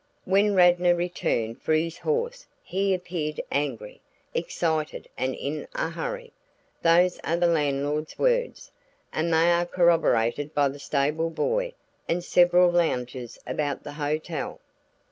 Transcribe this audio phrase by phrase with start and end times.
[0.25, 4.01] When Radnor returned for his horse he appeared angry,
[4.33, 6.33] excited and in a hurry.
[6.81, 8.71] Those are the landlord's words,
[9.13, 11.73] and they are corroborated by the stable boy
[12.09, 14.59] and several loungers about the hotel.